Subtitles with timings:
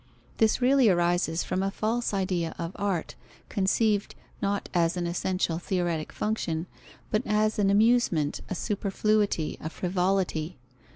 [0.37, 3.13] This really arises from a false idea of art,
[3.49, 6.65] conceived, not as an essential theoretic function,
[7.11, 10.57] but as an amusement, a superfluity, a frivolity.